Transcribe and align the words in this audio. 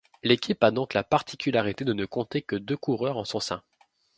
L'équipe 0.23 0.63
a 0.63 0.71
donc 0.71 0.95
la 0.95 1.03
particularité 1.03 1.85
de 1.85 1.93
ne 1.93 2.07
compter 2.07 2.41
que 2.41 2.55
deux 2.55 2.75
coureurs 2.75 3.17
en 3.17 3.23
son 3.23 3.39
sein. 3.39 3.61